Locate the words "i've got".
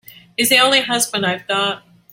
1.27-1.83